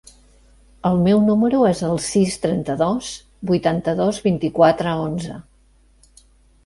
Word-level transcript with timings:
El 0.89 0.95
meu 1.07 1.19
número 1.25 1.59
es 1.71 1.81
el 1.89 2.01
sis, 2.07 2.37
trenta-dos, 2.45 3.11
vuitanta-dos, 3.53 4.23
vint-i-quatre, 4.29 4.99
onze. 5.07 5.41